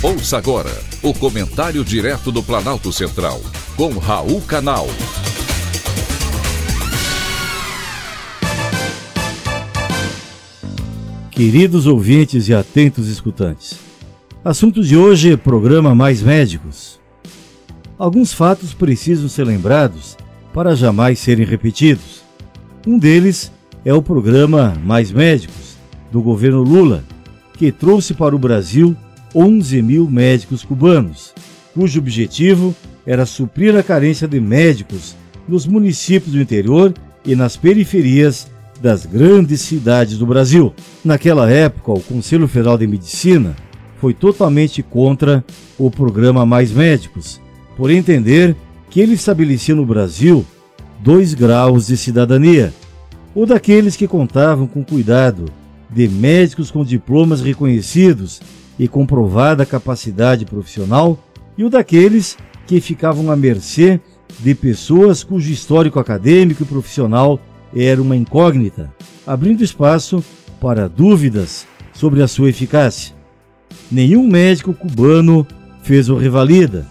Ouça 0.00 0.38
agora 0.38 0.70
o 1.02 1.12
comentário 1.12 1.84
direto 1.84 2.30
do 2.30 2.40
Planalto 2.40 2.92
Central, 2.92 3.40
com 3.76 3.98
Raul 3.98 4.40
Canal. 4.42 4.86
Queridos 11.32 11.88
ouvintes 11.88 12.48
e 12.48 12.54
atentos 12.54 13.08
escutantes, 13.08 13.76
assunto 14.44 14.84
de 14.84 14.96
hoje 14.96 15.32
é 15.32 15.36
programa 15.36 15.96
Mais 15.96 16.22
Médicos. 16.22 17.00
Alguns 17.98 18.32
fatos 18.32 18.72
precisam 18.72 19.28
ser 19.28 19.42
lembrados 19.48 20.16
para 20.54 20.76
jamais 20.76 21.18
serem 21.18 21.44
repetidos. 21.44 22.22
Um 22.86 23.00
deles 23.00 23.50
é 23.84 23.92
o 23.92 24.00
programa 24.00 24.76
Mais 24.84 25.10
Médicos, 25.10 25.76
do 26.12 26.22
governo 26.22 26.62
Lula, 26.62 27.02
que 27.54 27.72
trouxe 27.72 28.14
para 28.14 28.36
o 28.36 28.38
Brasil 28.38 28.96
11 29.34 29.82
mil 29.82 30.08
médicos 30.08 30.64
cubanos, 30.64 31.34
cujo 31.74 31.98
objetivo 31.98 32.74
era 33.06 33.26
suprir 33.26 33.76
a 33.76 33.82
carência 33.82 34.26
de 34.26 34.40
médicos 34.40 35.16
nos 35.48 35.66
municípios 35.66 36.32
do 36.34 36.40
interior 36.40 36.92
e 37.24 37.34
nas 37.34 37.56
periferias 37.56 38.48
das 38.80 39.06
grandes 39.06 39.60
cidades 39.62 40.18
do 40.18 40.26
Brasil. 40.26 40.72
Naquela 41.04 41.50
época, 41.50 41.92
o 41.92 42.00
Conselho 42.00 42.46
Federal 42.46 42.78
de 42.78 42.86
Medicina 42.86 43.56
foi 44.00 44.14
totalmente 44.14 44.82
contra 44.82 45.44
o 45.78 45.90
programa 45.90 46.46
Mais 46.46 46.70
Médicos, 46.70 47.40
por 47.76 47.90
entender 47.90 48.56
que 48.90 49.00
ele 49.00 49.14
estabelecia 49.14 49.74
no 49.74 49.84
Brasil 49.84 50.44
dois 51.00 51.34
graus 51.34 51.86
de 51.86 51.96
cidadania: 51.96 52.72
o 53.34 53.46
daqueles 53.46 53.96
que 53.96 54.06
contavam 54.06 54.66
com 54.66 54.84
cuidado 54.84 55.46
de 55.90 56.08
médicos 56.08 56.70
com 56.70 56.84
diplomas 56.84 57.40
reconhecidos 57.40 58.40
e 58.78 58.86
comprovada 58.86 59.66
capacidade 59.66 60.44
profissional, 60.44 61.18
e 61.56 61.64
o 61.64 61.70
daqueles 61.70 62.36
que 62.66 62.80
ficavam 62.80 63.30
à 63.30 63.36
mercê 63.36 64.00
de 64.38 64.54
pessoas 64.54 65.24
cujo 65.24 65.50
histórico 65.50 65.98
acadêmico 65.98 66.62
e 66.62 66.66
profissional 66.66 67.40
era 67.74 68.00
uma 68.00 68.16
incógnita, 68.16 68.92
abrindo 69.26 69.64
espaço 69.64 70.22
para 70.60 70.88
dúvidas 70.88 71.66
sobre 71.92 72.22
a 72.22 72.28
sua 72.28 72.50
eficácia. 72.50 73.14
Nenhum 73.90 74.26
médico 74.26 74.72
cubano 74.72 75.46
fez 75.82 76.08
o 76.08 76.16
revalida, 76.16 76.86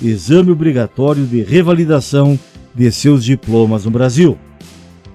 exame 0.00 0.50
obrigatório 0.50 1.24
de 1.26 1.42
revalidação 1.42 2.38
de 2.74 2.90
seus 2.92 3.24
diplomas 3.24 3.84
no 3.84 3.90
Brasil. 3.90 4.38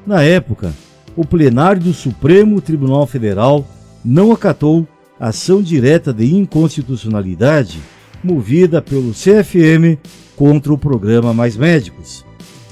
Na 0.06 0.22
época, 0.22 0.74
o 1.16 1.26
plenário 1.26 1.82
do 1.82 1.94
Supremo 1.94 2.62
Tribunal 2.62 3.08
Federal 3.08 3.68
não 4.04 4.32
acatou 4.32 4.88
ação 5.20 5.62
direta 5.62 6.14
de 6.14 6.34
inconstitucionalidade 6.36 7.80
movida 8.24 8.82
pelo 8.82 9.12
CFM 9.12 9.98
contra 10.36 10.74
o 10.74 10.78
programa 10.78 11.34
Mais 11.34 11.58
Médicos, 11.58 12.26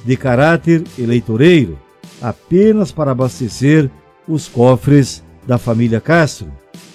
de 0.05 0.15
caráter 0.15 0.83
eleitoreiro, 0.97 1.79
apenas 2.21 2.91
para 2.91 3.11
abastecer 3.11 3.89
os 4.27 4.47
cofres 4.47 5.23
da 5.47 5.57
família 5.57 6.01
Castro, 6.01 6.47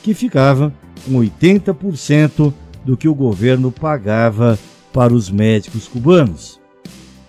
que 0.02 0.14
ficava 0.14 0.72
com 1.04 1.14
80% 1.14 2.52
do 2.84 2.96
que 2.96 3.08
o 3.08 3.14
governo 3.14 3.70
pagava 3.70 4.58
para 4.92 5.12
os 5.12 5.30
médicos 5.30 5.86
cubanos. 5.86 6.60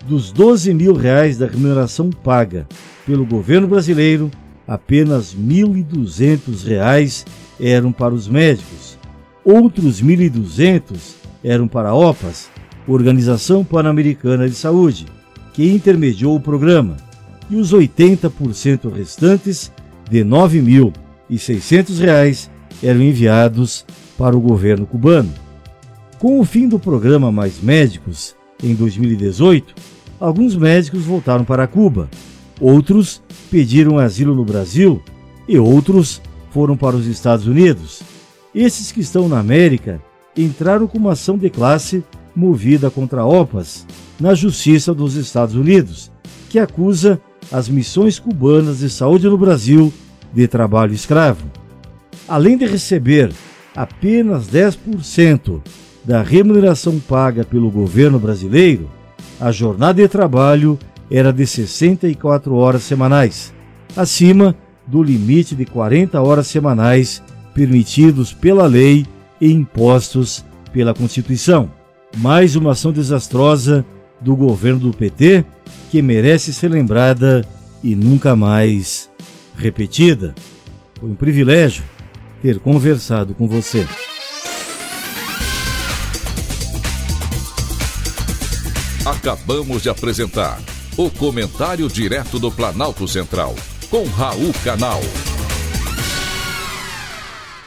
Dos 0.08 0.32
12 0.32 0.74
mil 0.74 0.94
reais 0.94 1.38
da 1.38 1.46
remuneração 1.46 2.10
paga 2.10 2.68
pelo 3.06 3.26
governo 3.26 3.68
brasileiro, 3.68 4.32
apenas 4.68 5.34
R$ 5.34 5.40
1.200 5.40 7.26
eram 7.62 7.92
para 7.92 8.14
os 8.14 8.28
médicos. 8.28 8.98
Outros 9.46 10.02
1.200 10.02 11.16
eram 11.44 11.68
para 11.68 11.90
a 11.90 11.96
OPAS, 11.96 12.50
Organização 12.88 13.64
Pan-Americana 13.64 14.50
de 14.50 14.56
Saúde, 14.56 15.06
que 15.54 15.72
intermediou 15.72 16.36
o 16.36 16.42
programa, 16.42 16.98
e 17.50 17.56
os 17.56 17.74
80% 17.74 18.92
restantes, 18.92 19.72
de 20.10 20.20
R$ 20.20 20.30
9.600, 20.30 22.50
eram 22.82 23.02
enviados 23.02 23.86
para 24.18 24.36
o 24.36 24.42
governo 24.42 24.86
cubano. 24.86 25.34
Com 26.18 26.40
o 26.40 26.46
fim 26.46 26.68
do 26.68 26.80
programa 26.80 27.32
Mais 27.32 27.62
Médicos, 27.62 28.36
em 28.64 28.76
2018, 28.76 29.74
alguns 30.20 30.56
médicos 30.56 31.04
voltaram 31.04 31.44
para 31.44 31.68
Cuba, 31.68 32.10
outros 32.60 33.22
pediram 33.50 33.98
asilo 33.98 34.36
no 34.36 34.46
Brasil 34.46 35.02
e 35.48 35.58
outros 35.58 36.22
foram 36.52 36.78
para 36.78 36.96
os 36.96 37.08
Estados 37.08 37.48
Unidos. 37.48 38.02
Esses 38.54 38.92
que 38.92 39.02
estão 39.02 39.28
na 39.28 39.40
América 39.40 40.02
entraram 40.38 40.88
com 40.88 40.98
uma 40.98 41.14
ação 41.14 41.38
de 41.38 41.50
classe 41.50 42.04
movida 42.36 42.90
contra 42.90 43.22
a 43.22 43.26
OPAS 43.26 43.86
na 44.20 44.34
Justiça 44.34 44.94
dos 44.94 45.16
Estados 45.16 45.56
Unidos, 45.56 46.12
que 46.50 46.60
acusa 46.60 47.20
as 47.52 47.68
missões 47.68 48.20
cubanas 48.20 48.80
de 48.80 48.90
saúde 48.90 49.28
no 49.28 49.38
Brasil 49.38 49.92
de 50.34 50.48
trabalho 50.48 50.94
escravo. 50.94 51.46
Além 52.28 52.58
de 52.58 52.66
receber 52.66 53.32
apenas 53.76 54.48
10% 54.48 55.62
da 56.04 56.22
remuneração 56.22 57.00
paga 57.00 57.44
pelo 57.44 57.70
governo 57.70 58.20
brasileiro, 58.20 58.90
a 59.40 59.52
jornada 59.52 60.02
de 60.02 60.08
trabalho 60.08 60.78
era 61.10 61.34
de 61.34 61.46
64 61.46 62.54
horas 62.56 62.84
semanais, 62.84 63.54
acima 63.96 64.56
do 64.92 65.02
limite 65.02 65.56
de 65.56 65.66
40 65.66 66.22
horas 66.22 66.48
semanais 66.48 67.24
permitidos 67.54 68.34
pela 68.34 68.68
lei 68.68 69.06
e 69.40 69.50
impostos 69.50 70.46
pela 70.74 70.94
Constituição. 70.94 71.72
Mais 72.18 72.58
uma 72.58 72.74
ação 72.74 72.92
desastrosa 72.92 73.86
do 74.20 74.36
governo 74.36 74.80
do 74.80 74.92
PT 74.92 75.46
que 75.90 76.02
merece 76.02 76.54
ser 76.54 76.68
lembrada 76.68 77.48
e 77.82 77.96
nunca 77.96 78.36
mais 78.36 79.10
repetida. 79.56 80.36
Foi 81.00 81.10
um 81.10 81.16
privilégio 81.16 81.84
ter 82.42 82.60
conversado 82.60 83.34
com 83.34 83.48
você. 83.48 83.88
Acabamos 89.06 89.82
de 89.82 89.90
apresentar 89.90 90.62
o 90.98 91.10
Comentário 91.10 91.88
Direto 91.88 92.38
do 92.38 92.52
Planalto 92.52 93.08
Central 93.08 93.56
com 93.92 94.06
Raul 94.06 94.54
Canal. 94.64 95.31